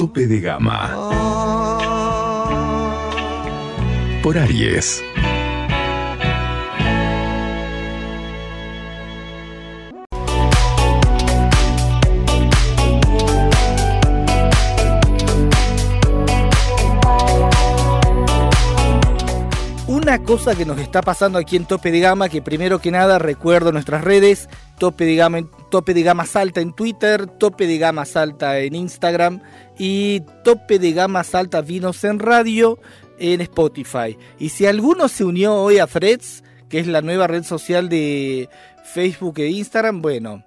Tope 0.00 0.26
de 0.26 0.40
Gama. 0.40 0.96
Por 4.22 4.38
Aries. 4.38 5.04
Cosa 20.30 20.54
que 20.54 20.64
nos 20.64 20.78
está 20.78 21.02
pasando 21.02 21.40
aquí 21.40 21.56
en 21.56 21.64
Tope 21.64 21.90
de 21.90 21.98
Gama, 21.98 22.28
que 22.28 22.40
primero 22.40 22.78
que 22.78 22.92
nada 22.92 23.18
recuerdo 23.18 23.72
nuestras 23.72 24.04
redes, 24.04 24.48
Tope 24.78 25.04
de 25.04 25.16
Gama, 25.16 25.40
Tope 25.72 25.92
de 25.92 26.04
Gama 26.04 26.24
Salta 26.24 26.60
en 26.60 26.72
Twitter, 26.72 27.26
Tope 27.26 27.66
de 27.66 27.78
Gama 27.78 28.04
Salta 28.04 28.60
en 28.60 28.76
Instagram 28.76 29.42
y 29.76 30.20
Tope 30.44 30.78
de 30.78 30.92
Gama 30.92 31.24
Salta 31.24 31.62
Vinos 31.62 32.04
en 32.04 32.20
Radio 32.20 32.78
en 33.18 33.40
Spotify. 33.40 34.16
Y 34.38 34.50
si 34.50 34.66
alguno 34.66 35.08
se 35.08 35.24
unió 35.24 35.56
hoy 35.56 35.78
a 35.78 35.88
Threads, 35.88 36.44
que 36.68 36.78
es 36.78 36.86
la 36.86 37.02
nueva 37.02 37.26
red 37.26 37.42
social 37.42 37.88
de 37.88 38.48
Facebook 38.84 39.40
e 39.40 39.48
Instagram, 39.48 40.00
bueno, 40.00 40.44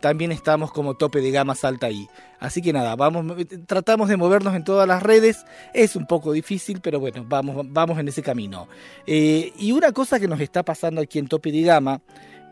también 0.00 0.32
estamos 0.32 0.72
como 0.72 0.94
tope 0.94 1.20
de 1.20 1.30
gama 1.30 1.54
salta 1.54 1.86
ahí. 1.86 2.06
Así 2.38 2.60
que 2.60 2.72
nada, 2.72 2.96
vamos, 2.96 3.24
tratamos 3.66 4.08
de 4.08 4.16
movernos 4.16 4.54
en 4.54 4.64
todas 4.64 4.86
las 4.86 5.02
redes. 5.02 5.44
Es 5.72 5.96
un 5.96 6.06
poco 6.06 6.32
difícil, 6.32 6.80
pero 6.80 7.00
bueno, 7.00 7.24
vamos, 7.26 7.66
vamos 7.70 7.98
en 7.98 8.08
ese 8.08 8.22
camino. 8.22 8.68
Eh, 9.06 9.52
y 9.58 9.72
una 9.72 9.92
cosa 9.92 10.20
que 10.20 10.28
nos 10.28 10.40
está 10.40 10.62
pasando 10.62 11.00
aquí 11.00 11.18
en 11.18 11.28
tope 11.28 11.50
de 11.50 11.62
gama 11.62 12.00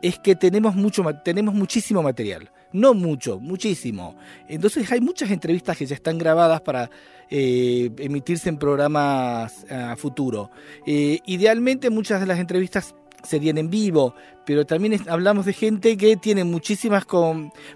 es 0.02 0.18
que 0.18 0.34
tenemos, 0.34 0.74
mucho, 0.74 1.04
tenemos 1.24 1.54
muchísimo 1.54 2.02
material. 2.02 2.50
No 2.72 2.92
mucho, 2.92 3.38
muchísimo. 3.38 4.16
Entonces 4.48 4.90
hay 4.90 5.00
muchas 5.00 5.30
entrevistas 5.30 5.76
que 5.76 5.86
ya 5.86 5.94
están 5.94 6.18
grabadas 6.18 6.60
para 6.60 6.90
eh, 7.30 7.90
emitirse 7.98 8.48
en 8.48 8.58
programas 8.58 9.64
a 9.70 9.94
futuro. 9.96 10.50
Eh, 10.86 11.20
idealmente 11.26 11.88
muchas 11.88 12.20
de 12.20 12.26
las 12.26 12.38
entrevistas 12.38 12.94
serían 13.24 13.58
en 13.58 13.70
vivo, 13.70 14.14
pero 14.46 14.66
también 14.66 15.00
hablamos 15.08 15.46
de 15.46 15.52
gente 15.52 15.96
que 15.96 16.16
tiene 16.16 16.44
muchísimas 16.44 17.06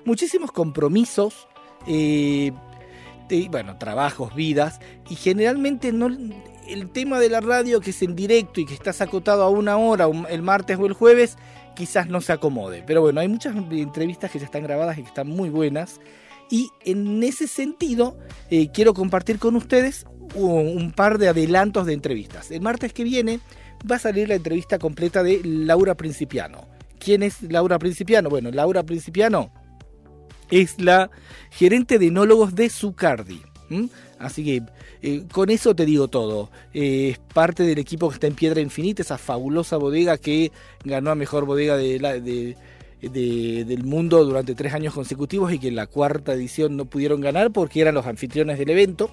muchísimos 0.04 0.52
compromisos, 0.52 1.48
eh, 1.86 2.52
bueno, 3.50 3.76
trabajos, 3.78 4.34
vidas, 4.34 4.80
y 5.08 5.14
generalmente 5.14 5.92
no, 5.92 6.08
el 6.68 6.90
tema 6.90 7.18
de 7.18 7.30
la 7.30 7.40
radio 7.40 7.80
que 7.80 7.90
es 7.90 8.02
en 8.02 8.14
directo 8.14 8.60
y 8.60 8.66
que 8.66 8.74
estás 8.74 9.00
acotado 9.00 9.42
a 9.42 9.50
una 9.50 9.76
hora, 9.76 10.06
el 10.28 10.42
martes 10.42 10.78
o 10.78 10.86
el 10.86 10.92
jueves, 10.92 11.36
quizás 11.74 12.08
no 12.08 12.20
se 12.20 12.32
acomode. 12.32 12.82
Pero 12.86 13.00
bueno, 13.00 13.20
hay 13.20 13.28
muchas 13.28 13.54
entrevistas 13.56 14.30
que 14.30 14.38
ya 14.38 14.44
están 14.44 14.62
grabadas 14.62 14.98
y 14.98 15.02
que 15.02 15.08
están 15.08 15.28
muy 15.28 15.50
buenas. 15.50 16.00
Y 16.50 16.70
en 16.84 17.22
ese 17.22 17.46
sentido, 17.46 18.18
eh, 18.50 18.70
quiero 18.72 18.94
compartir 18.94 19.38
con 19.38 19.56
ustedes 19.56 20.06
un 20.34 20.92
par 20.94 21.18
de 21.18 21.28
adelantos 21.28 21.86
de 21.86 21.94
entrevistas. 21.94 22.50
El 22.50 22.60
martes 22.60 22.92
que 22.92 23.04
viene 23.04 23.40
va 23.90 23.96
a 23.96 24.00
salir 24.00 24.28
la 24.28 24.34
entrevista 24.34 24.78
completa 24.78 25.22
de 25.22 25.40
Laura 25.44 25.94
Principiano. 25.94 26.66
¿Quién 26.98 27.22
es 27.22 27.42
Laura 27.42 27.78
Principiano? 27.78 28.28
Bueno, 28.28 28.50
Laura 28.50 28.82
Principiano 28.82 29.52
es 30.50 30.80
la 30.80 31.10
gerente 31.50 31.98
de 31.98 32.06
enólogos 32.06 32.54
de 32.54 32.70
Zucardi. 32.70 33.42
Así 34.18 34.44
que 34.44 34.62
eh, 35.02 35.24
con 35.30 35.50
eso 35.50 35.74
te 35.74 35.84
digo 35.84 36.08
todo. 36.08 36.50
Eh, 36.72 37.10
es 37.10 37.18
parte 37.18 37.62
del 37.62 37.78
equipo 37.78 38.08
que 38.08 38.14
está 38.14 38.26
en 38.26 38.34
Piedra 38.34 38.60
Infinita, 38.60 39.02
esa 39.02 39.18
fabulosa 39.18 39.76
bodega 39.76 40.18
que 40.18 40.50
ganó 40.84 41.10
a 41.10 41.14
mejor 41.14 41.44
bodega 41.44 41.76
de, 41.76 42.56
del 43.00 43.84
mundo 43.84 44.24
durante 44.24 44.54
tres 44.54 44.74
años 44.74 44.94
consecutivos 44.94 45.52
y 45.52 45.58
que 45.58 45.68
en 45.68 45.76
la 45.76 45.86
cuarta 45.86 46.32
edición 46.32 46.76
no 46.76 46.86
pudieron 46.86 47.20
ganar 47.20 47.52
porque 47.52 47.80
eran 47.80 47.94
los 47.94 48.06
anfitriones 48.06 48.58
del 48.58 48.70
evento. 48.70 49.10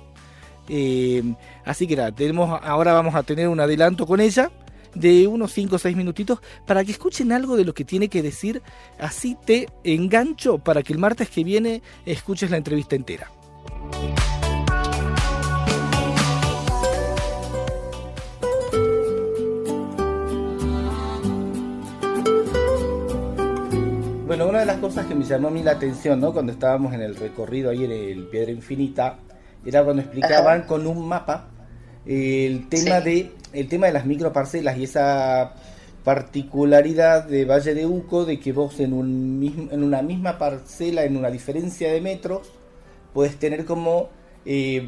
Eh, 0.69 1.23
así 1.63 1.87
que 1.87 1.95
nada, 1.95 2.11
tenemos, 2.11 2.59
ahora 2.63 2.93
vamos 2.93 3.15
a 3.15 3.23
tener 3.23 3.47
un 3.47 3.59
adelanto 3.59 4.05
con 4.05 4.19
ella 4.19 4.51
de 4.95 5.27
unos 5.27 5.51
5 5.51 5.75
o 5.75 5.79
6 5.79 5.95
minutitos 5.95 6.39
para 6.65 6.83
que 6.83 6.91
escuchen 6.91 7.31
algo 7.31 7.57
de 7.57 7.65
lo 7.65 7.73
que 7.73 7.85
tiene 7.85 8.07
que 8.07 8.23
decir. 8.23 8.61
Así 8.99 9.37
te 9.45 9.67
engancho 9.83 10.57
para 10.57 10.81
que 10.81 10.93
el 10.93 10.99
martes 10.99 11.29
que 11.29 11.43
viene 11.43 11.81
escuches 12.05 12.49
la 12.49 12.57
entrevista 12.57 12.95
entera. 12.95 13.29
Bueno, 24.25 24.49
una 24.49 24.59
de 24.59 24.65
las 24.65 24.79
cosas 24.79 25.05
que 25.05 25.15
me 25.15 25.23
llamó 25.23 25.47
a 25.47 25.51
mí 25.51 25.63
la 25.63 25.71
atención, 25.71 26.19
¿no? 26.19 26.33
Cuando 26.33 26.51
estábamos 26.51 26.93
en 26.93 27.01
el 27.01 27.15
recorrido 27.15 27.69
ahí 27.69 27.85
en 27.85 27.91
el 27.91 28.23
Piedra 28.25 28.51
Infinita, 28.51 29.19
era 29.65 29.83
cuando 29.83 30.01
explicaban 30.01 30.63
con 30.63 30.87
un 30.87 31.07
mapa 31.07 31.47
el 32.05 32.69
tema 32.69 33.01
de 33.01 33.31
el 33.53 33.67
tema 33.67 33.87
de 33.87 33.93
las 33.93 34.05
microparcelas 34.05 34.77
y 34.77 34.83
esa 34.83 35.53
particularidad 36.03 37.23
de 37.23 37.45
Valle 37.45 37.73
de 37.73 37.85
Uco 37.85 38.25
de 38.25 38.39
que 38.39 38.51
vos 38.51 38.79
en 38.79 38.93
un 38.93 39.39
mismo, 39.39 39.71
en 39.71 39.83
una 39.83 40.01
misma 40.01 40.37
parcela 40.37 41.03
en 41.03 41.17
una 41.17 41.31
diferencia 41.31 41.91
de 41.91 42.01
metros 42.01 42.47
puedes 43.13 43.39
tener 43.39 43.65
como 43.65 44.09
eh, 44.45 44.87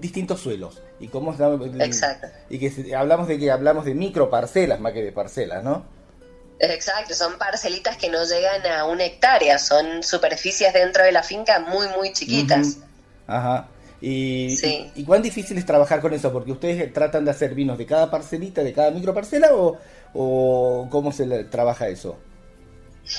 distintos 0.00 0.40
suelos. 0.40 0.82
Y 1.00 1.06
cómo 1.08 1.32
Exacto. 1.78 2.26
y 2.50 2.58
que 2.58 2.94
hablamos 2.94 3.28
de 3.28 3.38
que 3.38 3.52
hablamos 3.52 3.84
de 3.84 3.94
microparcelas 3.94 4.80
más 4.80 4.92
que 4.92 5.02
de 5.04 5.12
parcelas 5.12 5.62
no 5.62 5.86
Exacto, 6.60 7.14
son 7.14 7.38
parcelitas 7.38 7.96
que 7.96 8.10
no 8.10 8.24
llegan 8.24 8.66
a 8.66 8.84
una 8.84 9.04
hectárea, 9.04 9.58
son 9.58 10.02
superficies 10.02 10.72
dentro 10.72 11.04
de 11.04 11.12
la 11.12 11.22
finca 11.22 11.60
muy, 11.60 11.86
muy 11.96 12.12
chiquitas. 12.12 12.78
Ajá. 13.28 13.68
Y, 14.00 14.56
y, 14.94 15.04
cuán 15.04 15.22
difícil 15.22 15.58
es 15.58 15.66
trabajar 15.66 16.00
con 16.00 16.12
eso? 16.12 16.32
Porque 16.32 16.52
ustedes 16.52 16.92
tratan 16.92 17.24
de 17.24 17.32
hacer 17.32 17.54
vinos 17.54 17.76
de 17.78 17.86
cada 17.86 18.10
parcelita, 18.10 18.62
de 18.62 18.72
cada 18.72 18.90
microparcela, 18.90 19.54
o, 19.54 19.76
o 20.14 20.88
cómo 20.90 21.12
se 21.12 21.44
trabaja 21.44 21.88
eso? 21.88 22.16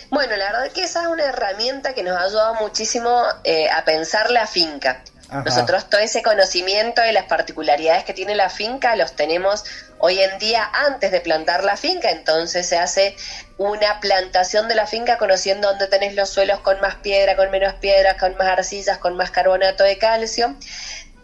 Bueno, 0.10 0.36
la 0.38 0.46
verdad 0.46 0.66
es 0.68 0.74
que 0.74 0.84
esa 0.84 1.04
es 1.04 1.08
una 1.08 1.26
herramienta 1.26 1.94
que 1.94 2.04
nos 2.04 2.16
ha 2.16 2.24
ayudado 2.24 2.56
muchísimo 2.56 3.24
eh, 3.44 3.70
a 3.70 3.84
pensar 3.86 4.32
la 4.32 4.48
finca. 4.48 5.04
Nosotros 5.32 5.90
todo 5.90 6.02
ese 6.02 6.24
conocimiento 6.24 7.02
de 7.02 7.14
las 7.14 7.26
particularidades 7.26 8.04
que 8.04 8.14
tiene 8.14 8.36
la 8.36 8.50
finca 8.50 8.96
los 8.96 9.16
tenemos 9.16 9.64
hoy 10.00 10.20
en 10.20 10.40
día 10.40 10.68
antes 10.74 11.12
de 11.12 11.22
plantar 11.22 11.64
la 11.64 11.78
finca, 11.78 12.10
entonces 12.10 12.68
se 12.68 12.78
hace 12.78 13.16
una 13.58 14.00
plantación 14.00 14.68
de 14.68 14.76
la 14.76 14.88
finca 14.88 15.18
conociendo 15.18 15.70
dónde 15.70 15.88
tenés 15.88 16.16
los 16.16 16.30
suelos 16.30 16.62
con 16.62 16.80
más 16.82 16.96
piedra, 16.96 17.36
con 17.36 17.52
menos 17.52 17.76
piedra, 17.76 18.18
con 18.18 18.36
más 18.38 18.48
arcillas, 18.48 18.98
con 18.98 19.18
más 19.18 19.30
carbonato 19.30 19.84
de 19.84 19.98
calcio. 19.98 20.56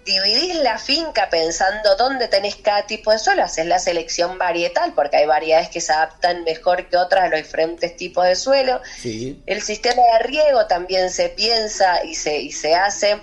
Dividís 0.06 0.54
la 0.58 0.78
finca 0.78 1.30
pensando 1.32 1.96
dónde 1.96 2.28
tenés 2.28 2.58
cada 2.58 2.86
tipo 2.86 3.12
de 3.12 3.18
suelo, 3.18 3.44
haces 3.44 3.66
la 3.66 3.80
selección 3.80 4.38
varietal, 4.38 4.94
porque 4.94 5.18
hay 5.18 5.26
variedades 5.26 5.70
que 5.70 5.82
se 5.82 5.94
adaptan 5.94 6.44
mejor 6.44 6.88
que 6.90 6.98
otras 6.98 7.24
a 7.24 7.30
los 7.30 7.40
diferentes 7.42 7.96
tipos 7.96 8.24
de 8.26 8.36
suelo. 8.36 8.82
El 9.04 9.64
sistema 9.64 10.04
de 10.14 10.28
riego 10.28 10.68
también 10.68 11.10
se 11.10 11.30
piensa 11.30 12.04
y 12.04 12.14
se, 12.14 12.38
y 12.38 12.52
se 12.52 12.76
hace 12.76 13.20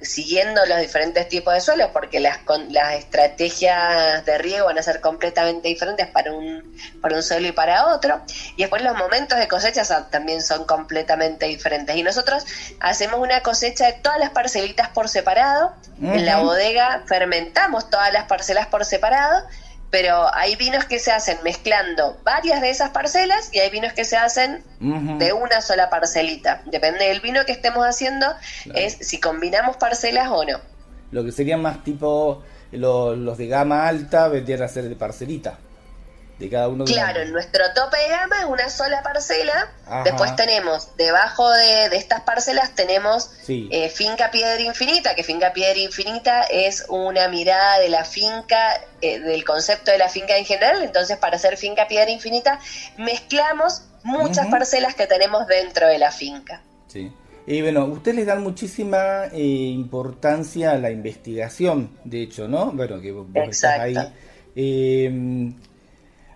siguiendo 0.00 0.64
los 0.66 0.78
diferentes 0.78 1.28
tipos 1.28 1.54
de 1.54 1.60
suelos, 1.60 1.90
porque 1.92 2.20
las, 2.20 2.38
las 2.70 2.94
estrategias 2.94 4.24
de 4.24 4.38
riego 4.38 4.66
van 4.66 4.78
a 4.78 4.82
ser 4.82 5.00
completamente 5.00 5.68
diferentes 5.68 6.06
para 6.06 6.32
un, 6.32 6.76
para 7.00 7.16
un 7.16 7.22
suelo 7.22 7.48
y 7.48 7.52
para 7.52 7.88
otro. 7.88 8.20
Y 8.56 8.62
después 8.62 8.82
los 8.82 8.96
momentos 8.96 9.38
de 9.38 9.48
cosecha 9.48 9.82
también 10.10 10.42
son 10.42 10.64
completamente 10.64 11.46
diferentes. 11.46 11.96
Y 11.96 12.02
nosotros 12.02 12.44
hacemos 12.80 13.20
una 13.20 13.42
cosecha 13.42 13.86
de 13.86 13.92
todas 13.94 14.18
las 14.18 14.30
parcelitas 14.30 14.88
por 14.88 15.08
separado. 15.08 15.74
En 16.00 16.24
la 16.24 16.38
bodega 16.38 17.02
fermentamos 17.06 17.90
todas 17.90 18.12
las 18.12 18.24
parcelas 18.24 18.66
por 18.66 18.84
separado 18.84 19.44
pero 19.90 20.32
hay 20.34 20.56
vinos 20.56 20.84
que 20.84 20.98
se 20.98 21.10
hacen 21.10 21.38
mezclando 21.42 22.16
varias 22.24 22.60
de 22.60 22.70
esas 22.70 22.90
parcelas 22.90 23.50
y 23.52 23.58
hay 23.58 23.70
vinos 23.70 23.92
que 23.92 24.04
se 24.04 24.16
hacen 24.16 24.62
de 24.80 25.32
una 25.32 25.60
sola 25.60 25.90
parcelita. 25.90 26.62
Depende 26.66 27.06
del 27.06 27.20
vino 27.20 27.44
que 27.44 27.52
estemos 27.52 27.84
haciendo, 27.84 28.26
es 28.74 28.94
si 29.00 29.18
combinamos 29.20 29.76
parcelas 29.76 30.28
o 30.30 30.44
no. 30.44 30.58
Lo 31.10 31.24
que 31.24 31.32
serían 31.32 31.60
más 31.60 31.82
tipo 31.82 32.42
los, 32.72 33.36
de 33.36 33.46
gama 33.48 33.88
alta 33.88 34.28
vendrían 34.28 34.62
a 34.62 34.68
ser 34.68 34.88
de 34.88 34.96
parcelita. 34.96 35.58
Cada 36.48 36.68
uno 36.68 36.84
de 36.84 36.92
Claro, 36.92 37.24
nuestro 37.26 37.64
tope 37.74 37.98
de 37.98 38.08
gama 38.08 38.40
es 38.40 38.44
una 38.46 38.70
sola 38.70 39.02
parcela. 39.02 39.68
Después 40.04 40.34
tenemos, 40.36 40.96
debajo 40.96 41.50
de, 41.50 41.86
estas 41.96 42.20
parcelas 42.20 42.74
tenemos 42.74 43.30
eh, 43.48 43.88
Finca 43.90 44.30
Piedra 44.30 44.60
Infinita, 44.60 45.14
que 45.14 45.24
Finca 45.24 45.52
Piedra 45.52 45.78
Infinita 45.78 46.42
es 46.44 46.86
una 46.88 47.28
mirada 47.28 47.80
de 47.80 47.88
la 47.88 48.04
finca, 48.04 48.80
eh, 49.00 49.18
del 49.18 49.44
concepto 49.44 49.90
de 49.90 49.98
la 49.98 50.08
finca 50.08 50.36
en 50.36 50.44
general. 50.44 50.82
Entonces, 50.82 51.18
para 51.18 51.36
hacer 51.36 51.56
Finca 51.56 51.86
Piedra 51.88 52.10
Infinita, 52.10 52.60
mezclamos 52.96 53.82
muchas 54.04 54.46
parcelas 54.46 54.94
que 54.94 55.06
tenemos 55.06 55.46
dentro 55.46 55.88
de 55.88 55.98
la 55.98 56.10
finca. 56.10 56.62
Sí. 56.86 57.12
Y 57.46 57.62
bueno, 57.62 57.86
ustedes 57.86 58.18
les 58.18 58.26
dan 58.26 58.42
muchísima 58.42 59.24
eh, 59.32 59.42
importancia 59.42 60.72
a 60.72 60.78
la 60.78 60.90
investigación, 60.90 61.90
de 62.04 62.22
hecho, 62.22 62.46
¿no? 62.46 62.70
Bueno, 62.72 63.00
que 63.00 63.12
vos 63.12 63.26
estás 63.34 63.80
ahí. 63.80 63.96
Eh, 64.54 65.52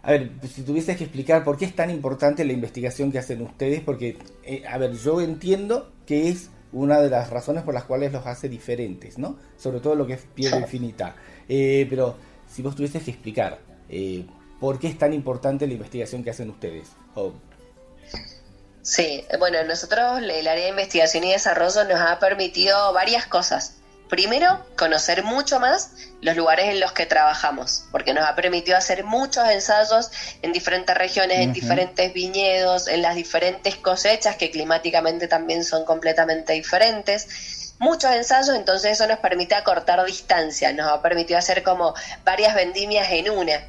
a 0.04 0.10
ver, 0.10 0.32
si 0.54 0.62
tuvieses 0.62 0.98
que 0.98 1.04
explicar 1.04 1.42
por 1.44 1.56
qué 1.56 1.64
es 1.64 1.74
tan 1.74 1.88
importante 1.88 2.44
la 2.44 2.52
investigación 2.52 3.10
que 3.10 3.18
hacen 3.18 3.40
ustedes, 3.40 3.80
porque, 3.80 4.18
eh, 4.44 4.62
a 4.68 4.76
ver, 4.76 4.92
yo 4.92 5.22
entiendo 5.22 5.90
que 6.04 6.28
es 6.28 6.50
una 6.72 7.00
de 7.00 7.08
las 7.08 7.30
razones 7.30 7.62
por 7.62 7.72
las 7.72 7.84
cuales 7.84 8.12
los 8.12 8.26
hace 8.26 8.50
diferentes, 8.50 9.16
¿no? 9.16 9.38
Sobre 9.56 9.80
todo 9.80 9.94
lo 9.94 10.06
que 10.06 10.14
es 10.14 10.20
piedra 10.34 10.58
infinita. 10.58 11.16
Eh, 11.48 11.86
pero 11.88 12.16
si 12.46 12.60
vos 12.60 12.76
tuvieses 12.76 13.02
que 13.02 13.12
explicar 13.12 13.58
eh, 13.88 14.26
por 14.60 14.78
qué 14.78 14.88
es 14.88 14.98
tan 14.98 15.14
importante 15.14 15.66
la 15.66 15.72
investigación 15.72 16.22
que 16.22 16.30
hacen 16.30 16.50
ustedes. 16.50 16.88
Sí, 18.82 19.24
bueno, 19.38 19.64
nosotros 19.64 20.18
el 20.20 20.46
área 20.46 20.64
de 20.64 20.68
investigación 20.68 21.24
y 21.24 21.32
desarrollo 21.32 21.84
nos 21.84 22.00
ha 22.00 22.18
permitido 22.18 22.92
varias 22.92 23.26
cosas. 23.26 23.76
Primero, 24.08 24.64
conocer 24.76 25.22
mucho 25.24 25.58
más 25.60 25.90
los 26.20 26.36
lugares 26.36 26.66
en 26.66 26.78
los 26.78 26.92
que 26.92 27.06
trabajamos, 27.06 27.84
porque 27.90 28.12
nos 28.12 28.28
ha 28.28 28.34
permitido 28.34 28.76
hacer 28.76 29.02
muchos 29.02 29.48
ensayos 29.48 30.10
en 30.42 30.52
diferentes 30.52 30.94
regiones, 30.96 31.40
en 31.40 31.52
diferentes 31.52 32.12
viñedos, 32.12 32.86
en 32.86 33.02
las 33.02 33.14
diferentes 33.14 33.76
cosechas 33.76 34.36
que 34.36 34.50
climáticamente 34.50 35.26
también 35.26 35.64
son 35.64 35.84
completamente 35.84 36.52
diferentes. 36.52 37.74
Muchos 37.78 38.12
ensayos, 38.12 38.54
entonces 38.56 38.92
eso 38.92 39.06
nos 39.06 39.18
permite 39.18 39.54
acortar 39.54 40.04
distancia, 40.04 40.72
nos 40.72 40.90
ha 40.90 41.02
permitido 41.02 41.38
hacer 41.38 41.62
como 41.62 41.94
varias 42.24 42.54
vendimias 42.54 43.10
en 43.10 43.30
una. 43.30 43.60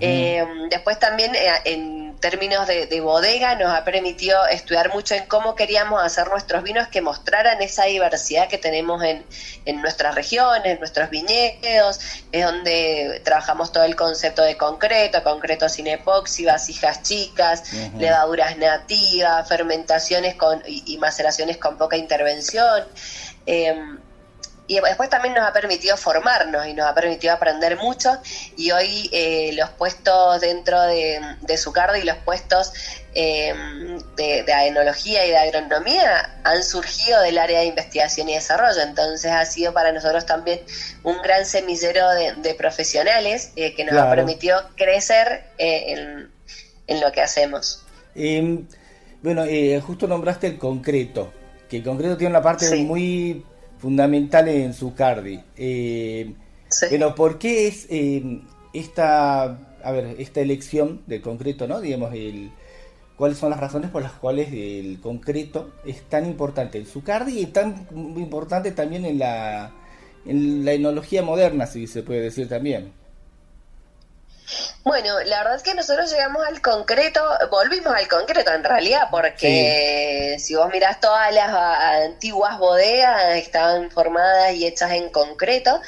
Eh, 0.00 0.44
después 0.70 0.98
también 0.98 1.34
eh, 1.36 1.52
en 1.64 1.97
términos 2.20 2.66
de, 2.66 3.00
bodega 3.00 3.54
nos 3.54 3.72
ha 3.72 3.84
permitido 3.84 4.46
estudiar 4.46 4.92
mucho 4.92 5.14
en 5.14 5.26
cómo 5.26 5.54
queríamos 5.54 6.02
hacer 6.02 6.28
nuestros 6.28 6.62
vinos 6.62 6.88
que 6.88 7.00
mostraran 7.00 7.60
esa 7.62 7.84
diversidad 7.84 8.48
que 8.48 8.58
tenemos 8.58 9.02
en, 9.02 9.24
en 9.64 9.80
nuestras 9.80 10.14
regiones, 10.14 10.66
en 10.66 10.78
nuestros 10.78 11.10
viñedos, 11.10 12.00
es 12.32 12.44
donde 12.44 13.20
trabajamos 13.24 13.72
todo 13.72 13.84
el 13.84 13.96
concepto 13.96 14.42
de 14.42 14.56
concreto, 14.56 15.22
concreto 15.22 15.68
sin 15.68 15.86
epoxi, 15.86 16.44
vasijas 16.44 17.02
chicas, 17.02 17.62
levaduras 17.96 18.56
nativas, 18.56 19.48
fermentaciones 19.48 20.34
con, 20.34 20.62
y, 20.66 20.96
maceraciones 20.98 21.56
con 21.58 21.78
poca 21.78 21.96
intervención. 21.96 22.84
Eh, 23.46 23.98
y 24.68 24.78
después 24.80 25.08
también 25.08 25.34
nos 25.34 25.48
ha 25.48 25.52
permitido 25.52 25.96
formarnos 25.96 26.66
y 26.66 26.74
nos 26.74 26.86
ha 26.86 26.94
permitido 26.94 27.32
aprender 27.32 27.78
mucho 27.78 28.10
y 28.54 28.70
hoy 28.70 29.08
eh, 29.12 29.50
los 29.54 29.70
puestos 29.70 30.42
dentro 30.42 30.80
de, 30.82 31.20
de 31.40 31.56
Zucardi 31.56 32.00
y 32.00 32.04
los 32.04 32.18
puestos 32.18 32.72
eh, 33.14 33.54
de, 34.16 34.42
de 34.42 34.52
enología 34.66 35.26
y 35.26 35.30
de 35.30 35.38
agronomía 35.38 36.38
han 36.44 36.62
surgido 36.62 37.20
del 37.22 37.38
área 37.38 37.60
de 37.60 37.66
investigación 37.66 38.28
y 38.28 38.34
desarrollo, 38.34 38.82
entonces 38.82 39.32
ha 39.32 39.44
sido 39.46 39.72
para 39.72 39.90
nosotros 39.90 40.26
también 40.26 40.60
un 41.02 41.16
gran 41.22 41.46
semillero 41.46 42.06
de, 42.10 42.54
profesionales 42.54 43.52
eh, 43.56 43.74
que 43.74 43.84
nos 43.84 43.94
ha 43.94 44.10
permitido 44.10 44.60
crecer 44.76 45.44
en, 45.56 46.30
en, 46.86 47.00
lo 47.00 47.10
que 47.12 47.22
hacemos. 47.22 47.84
Em, 48.14 48.66
bueno, 49.22 49.44
justo 49.86 50.06
nombraste 50.06 50.48
el 50.48 50.58
concreto, 50.58 51.32
que 51.70 51.78
el 51.78 51.84
concreto 51.84 52.16
tiene 52.16 52.30
una 52.30 52.42
parte 52.42 52.74
muy 52.76 53.44
fundamentales 53.78 54.64
en 54.64 54.74
su 54.74 54.94
Eh, 55.56 56.34
Pero 56.90 57.14
¿por 57.14 57.38
qué 57.38 57.68
es 57.68 57.86
eh, 57.90 58.40
esta, 58.72 59.44
a 59.82 59.92
ver, 59.92 60.16
esta 60.18 60.40
elección 60.40 61.02
del 61.06 61.22
concreto, 61.22 61.66
no? 61.66 61.80
Digamos, 61.80 62.12
el, 62.14 62.50
cuáles 63.16 63.38
son 63.38 63.50
las 63.50 63.60
razones 63.60 63.90
por 63.90 64.02
las 64.02 64.12
cuales 64.12 64.48
el 64.52 65.00
concreto 65.00 65.70
es 65.84 66.02
tan 66.02 66.26
importante 66.26 66.78
en 66.78 66.86
su 66.86 67.02
y 67.40 67.46
tan 67.46 67.86
importante 68.16 68.72
también 68.72 69.04
en 69.04 69.18
la, 69.18 69.72
en 70.26 70.64
la 70.64 70.72
enología 70.72 71.22
moderna, 71.22 71.66
si 71.66 71.86
se 71.86 72.02
puede 72.02 72.20
decir 72.20 72.48
también. 72.48 72.92
Bueno, 74.84 75.20
la 75.20 75.38
verdad 75.38 75.56
es 75.56 75.62
que 75.62 75.74
nosotros 75.74 76.10
llegamos 76.10 76.46
al 76.46 76.62
concreto, 76.62 77.20
volvimos 77.50 77.94
al 77.94 78.08
concreto 78.08 78.52
en 78.52 78.64
realidad, 78.64 79.08
porque 79.10 80.36
si 80.38 80.54
vos 80.54 80.70
mirás 80.72 81.00
todas 81.00 81.32
las 81.32 81.50
antiguas 81.50 82.58
bodegas 82.58 83.36
estaban 83.36 83.90
formadas 83.90 84.54
y 84.54 84.66
hechas 84.66 84.92
en 84.92 85.10
concreto, 85.10 85.80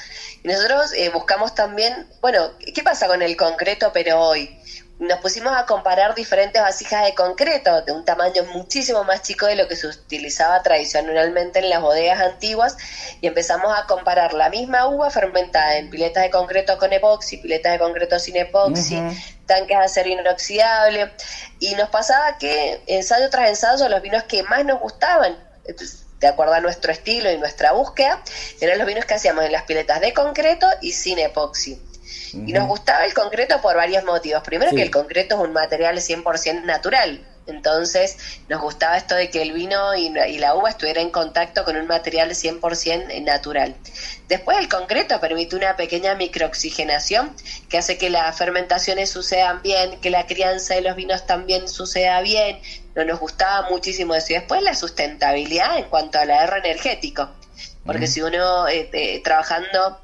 y 0.43 0.49
nosotros 0.49 0.93
eh, 0.95 1.09
buscamos 1.11 1.55
también, 1.55 2.07
bueno, 2.21 2.51
¿qué 2.75 2.83
pasa 2.83 3.07
con 3.07 3.23
el 3.23 3.37
concreto 3.37 3.91
pero 3.93 4.21
hoy? 4.21 4.57
Nos 5.01 5.19
pusimos 5.21 5.57
a 5.57 5.65
comparar 5.65 6.15
diferentes 6.15 6.61
vasijas 6.61 7.07
de 7.07 7.15
concreto 7.15 7.81
de 7.83 7.93
un 7.93 8.05
tamaño 8.05 8.45
muchísimo 8.53 9.03
más 9.03 9.23
chico 9.23 9.47
de 9.47 9.57
lo 9.57 9.67
que 9.67 9.75
se 9.75 9.87
utilizaba 9.87 10.63
tradicionalmente 10.63 11.59
en 11.61 11.71
las 11.71 11.81
bodegas 11.81 12.21
antiguas 12.21 12.77
y 13.23 13.27
empezamos 13.27 13.77
a 13.77 13.87
comparar 13.87 14.35
la 14.35 14.51
misma 14.51 14.87
uva 14.89 15.11
fermentada 15.11 15.79
en 15.79 15.89
piletas 15.89 16.23
de 16.23 16.31
concreto 16.31 16.77
con 16.77 16.93
epoxi, 16.93 17.39
piletas 17.39 17.73
de 17.73 17.79
concreto 17.79 18.19
sin 18.19 18.37
epoxi, 18.37 19.01
tanques 19.47 19.79
de 19.79 19.85
acero 19.85 20.11
inoxidable 20.11 21.11
y 21.61 21.75
nos 21.77 21.89
pasaba 21.89 22.37
que 22.37 22.83
ensayo 22.87 23.31
tras 23.31 23.49
ensayo 23.49 23.89
los 23.89 24.03
vinos 24.03 24.25
que 24.25 24.43
más 24.43 24.67
nos 24.67 24.81
gustaban 24.81 25.39
de 26.21 26.27
acuerdo 26.27 26.53
a 26.53 26.61
nuestro 26.61 26.93
estilo 26.93 27.33
y 27.33 27.39
nuestra 27.39 27.73
búsqueda, 27.73 28.23
eran 28.61 28.77
los 28.77 28.87
vinos 28.87 29.07
que 29.07 29.15
hacíamos 29.15 29.47
en 29.47 29.53
las 29.53 29.63
piletas 29.63 30.03
de 30.03 30.13
concreto 30.13 30.67
y 30.83 30.93
sin 30.93 31.19
epoxi. 31.19 31.81
Y 32.33 32.53
nos 32.53 32.69
gustaba 32.69 33.05
el 33.05 33.15
concreto 33.15 33.61
por 33.61 33.77
varios 33.77 34.05
motivos. 34.05 34.43
Primero 34.43 34.71
que 34.73 34.83
el 34.83 34.91
concreto 34.91 35.37
es 35.37 35.41
un 35.41 35.53
material 35.53 35.97
100% 35.97 36.65
natural. 36.65 37.27
Entonces 37.47 38.17
nos 38.49 38.61
gustaba 38.61 38.97
esto 38.97 39.15
de 39.15 39.31
que 39.31 39.43
el 39.43 39.53
vino 39.53 39.95
y, 39.95 40.11
la 40.11 40.55
uva 40.55 40.71
estuviera 40.71 41.01
en 41.01 41.11
contacto 41.11 41.65
con 41.65 41.77
un 41.77 41.87
material 41.87 42.31
100% 42.31 43.23
natural. 43.23 43.75
Después 44.29 44.59
el 44.59 44.69
concreto 44.69 45.21
permite 45.21 45.57
una 45.57 45.77
pequeña 45.77 46.15
microoxigenación 46.15 47.35
que 47.69 47.79
hace 47.79 47.99
que 47.99 48.11
las 48.11 48.37
fermentaciones 48.37 49.11
sucedan 49.11 49.63
bien, 49.63 50.01
que 50.01 50.11
la 50.11 50.27
crianza 50.27 50.75
de 50.75 50.83
los 50.83 50.97
vinos 50.97 51.27
también 51.27 51.69
suceda 51.69 52.21
bien. 52.21 52.61
No 52.95 53.05
nos 53.05 53.19
gustaba 53.19 53.69
muchísimo 53.71 54.15
eso. 54.15 54.33
Y 54.33 54.37
después 54.37 54.63
la 54.63 54.75
sustentabilidad 54.75 55.79
en 55.79 55.85
cuanto 55.85 56.19
al 56.19 56.31
ahorro 56.31 56.59
energético. 56.59 57.31
Porque 57.85 58.07
si 58.07 58.21
uno 58.23 58.69
eh, 58.69 58.89
eh, 58.93 59.23
trabajando 59.23 60.01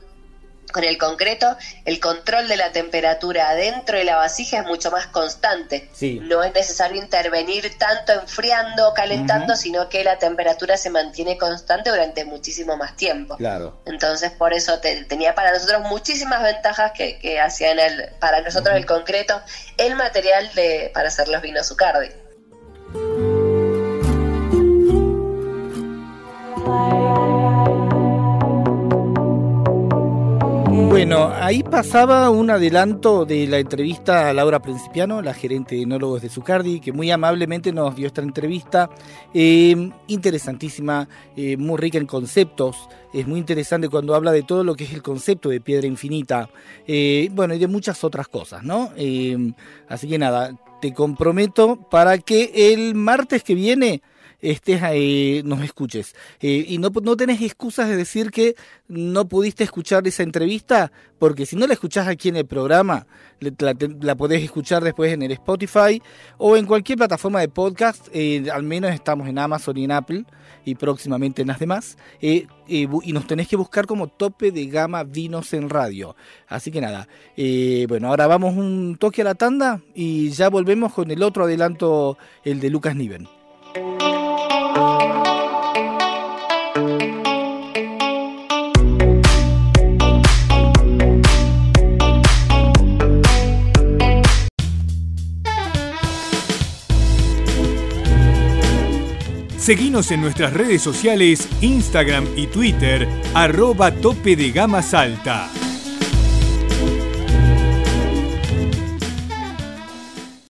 con 0.76 0.84
el 0.84 0.98
concreto, 0.98 1.56
el 1.86 1.98
control 2.00 2.48
de 2.48 2.56
la 2.58 2.70
temperatura 2.70 3.54
dentro 3.54 3.96
de 3.96 4.04
la 4.04 4.16
vasija 4.16 4.58
es 4.58 4.66
mucho 4.66 4.90
más 4.90 5.06
constante. 5.06 5.88
No 6.20 6.44
es 6.44 6.52
necesario 6.52 7.00
intervenir 7.00 7.78
tanto 7.78 8.12
enfriando 8.12 8.90
o 8.90 8.92
calentando, 8.92 9.56
sino 9.56 9.88
que 9.88 10.04
la 10.04 10.18
temperatura 10.18 10.76
se 10.76 10.90
mantiene 10.90 11.38
constante 11.38 11.88
durante 11.88 12.26
muchísimo 12.26 12.76
más 12.76 12.94
tiempo. 12.94 13.38
Claro. 13.38 13.80
Entonces, 13.86 14.32
por 14.32 14.52
eso 14.52 14.78
tenía 15.08 15.34
para 15.34 15.50
nosotros 15.50 15.80
muchísimas 15.88 16.42
ventajas 16.42 16.92
que, 16.92 17.40
hacían 17.40 17.78
el, 17.78 18.10
para 18.20 18.42
nosotros 18.42 18.76
el 18.76 18.84
concreto 18.84 19.40
el 19.78 19.94
material 19.96 20.50
de, 20.54 20.90
para 20.92 21.08
hacer 21.08 21.28
los 21.28 21.40
vinos 21.40 21.68
Zucardi. 21.68 22.25
Bueno, 31.06 31.32
ahí 31.32 31.62
pasaba 31.62 32.30
un 32.30 32.50
adelanto 32.50 33.24
de 33.24 33.46
la 33.46 33.60
entrevista 33.60 34.28
a 34.28 34.32
Laura 34.32 34.58
Principiano, 34.58 35.22
la 35.22 35.34
gerente 35.34 35.76
de 35.76 35.82
enólogos 35.82 36.20
de 36.20 36.28
Zucardi, 36.28 36.80
que 36.80 36.90
muy 36.90 37.12
amablemente 37.12 37.72
nos 37.72 37.94
dio 37.94 38.08
esta 38.08 38.22
entrevista, 38.22 38.90
eh, 39.32 39.88
interesantísima, 40.08 41.08
eh, 41.36 41.56
muy 41.58 41.78
rica 41.78 41.98
en 41.98 42.06
conceptos, 42.06 42.88
es 43.14 43.24
muy 43.24 43.38
interesante 43.38 43.88
cuando 43.88 44.16
habla 44.16 44.32
de 44.32 44.42
todo 44.42 44.64
lo 44.64 44.74
que 44.74 44.82
es 44.82 44.92
el 44.94 45.02
concepto 45.04 45.48
de 45.48 45.60
piedra 45.60 45.86
infinita, 45.86 46.50
eh, 46.88 47.28
bueno, 47.30 47.54
y 47.54 47.60
de 47.60 47.68
muchas 47.68 48.02
otras 48.02 48.26
cosas, 48.26 48.64
¿no? 48.64 48.90
así 49.88 50.08
que 50.08 50.18
nada, 50.18 50.56
te 50.80 50.92
comprometo 50.92 51.76
para 51.88 52.18
que 52.18 52.72
el 52.72 52.96
martes 52.96 53.44
que 53.44 53.54
viene 53.54 54.02
estés 54.40 54.82
ahí, 54.82 55.42
nos 55.44 55.62
escuches. 55.62 56.14
Eh, 56.40 56.64
y 56.68 56.78
no, 56.78 56.90
no 57.02 57.16
tenés 57.16 57.40
excusas 57.42 57.88
de 57.88 57.96
decir 57.96 58.30
que 58.30 58.54
no 58.88 59.28
pudiste 59.28 59.64
escuchar 59.64 60.06
esa 60.06 60.22
entrevista, 60.22 60.92
porque 61.18 61.46
si 61.46 61.56
no 61.56 61.66
la 61.66 61.74
escuchás 61.74 62.06
aquí 62.08 62.28
en 62.28 62.36
el 62.36 62.46
programa, 62.46 63.06
la, 63.40 64.14
podés 64.14 64.42
escuchar 64.42 64.82
después 64.84 65.12
en 65.12 65.22
el 65.22 65.32
Spotify 65.32 66.00
o 66.38 66.56
en 66.56 66.66
cualquier 66.66 66.98
plataforma 66.98 67.40
de 67.40 67.48
podcast, 67.48 68.08
eh, 68.12 68.44
al 68.52 68.62
menos 68.62 68.92
estamos 68.92 69.28
en 69.28 69.38
Amazon 69.38 69.76
y 69.76 69.84
en 69.84 69.92
Apple 69.92 70.24
y 70.64 70.74
próximamente 70.74 71.42
en 71.42 71.48
las 71.48 71.58
demás, 71.58 71.96
eh, 72.20 72.46
y 72.66 73.12
nos 73.12 73.26
tenés 73.26 73.46
que 73.46 73.54
buscar 73.54 73.86
como 73.86 74.08
tope 74.08 74.50
de 74.50 74.66
gama 74.66 75.04
vinos 75.04 75.52
en 75.52 75.70
radio. 75.70 76.16
Así 76.48 76.72
que 76.72 76.80
nada, 76.80 77.06
bueno, 77.88 78.08
ahora 78.08 78.26
vamos 78.26 78.56
un 78.56 78.96
toque 78.98 79.22
a 79.22 79.24
la 79.24 79.34
tanda 79.36 79.80
y 79.94 80.30
ya 80.30 80.48
volvemos 80.50 80.92
con 80.92 81.10
el 81.12 81.22
otro 81.22 81.44
adelanto, 81.44 82.18
el 82.44 82.58
de 82.58 82.70
Lucas 82.70 82.96
Niven. 82.96 83.35
Seguimos 99.66 100.12
en 100.12 100.20
nuestras 100.20 100.52
redes 100.52 100.80
sociales, 100.80 101.48
Instagram 101.60 102.24
y 102.36 102.46
Twitter, 102.46 103.08
arroba 103.34 103.90
tope 103.90 104.36
de 104.36 104.52
gama 104.52 104.80
salta. 104.80 105.50